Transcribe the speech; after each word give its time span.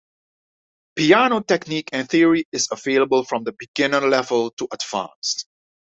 Piano 0.95 1.41
technique 1.41 1.89
and 1.93 2.09
theory 2.09 2.45
is 2.51 2.67
available 2.71 3.23
from 3.23 3.43
the 3.43 3.51
beginner 3.51 3.99
level 4.01 4.49
to 4.49 4.67
advanced. 4.73 5.45